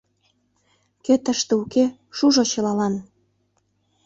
Кӧ 1.05 1.13
тыште 1.23 1.53
уке, 1.63 1.85
шужо 2.17 2.43
чылалан!» 2.51 2.93